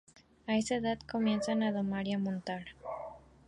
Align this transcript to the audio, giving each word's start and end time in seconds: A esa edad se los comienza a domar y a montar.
A 0.47 0.57
esa 0.57 0.77
edad 0.77 0.97
se 0.97 1.03
los 1.03 1.03
comienza 1.11 1.51
a 1.51 1.71
domar 1.71 2.07
y 2.07 2.13
a 2.13 2.17
montar. 2.17 2.65